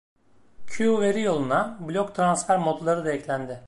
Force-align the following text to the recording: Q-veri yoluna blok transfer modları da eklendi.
Q-veri 0.75 1.21
yoluna 1.21 1.77
blok 1.79 2.15
transfer 2.15 2.57
modları 2.57 3.05
da 3.05 3.11
eklendi. 3.11 3.59